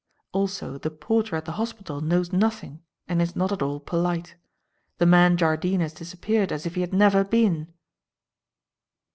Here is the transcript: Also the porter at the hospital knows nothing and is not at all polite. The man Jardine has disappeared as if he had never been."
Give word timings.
Also 0.31 0.79
the 0.79 0.89
porter 0.89 1.35
at 1.35 1.45
the 1.45 1.51
hospital 1.51 2.01
knows 2.01 2.33
nothing 2.33 2.81
and 3.07 3.21
is 3.21 3.35
not 3.35 3.51
at 3.51 3.61
all 3.61 3.79
polite. 3.79 4.33
The 4.97 5.05
man 5.05 5.37
Jardine 5.37 5.81
has 5.81 5.93
disappeared 5.93 6.51
as 6.51 6.65
if 6.65 6.73
he 6.73 6.81
had 6.81 6.91
never 6.91 7.23
been." 7.23 7.71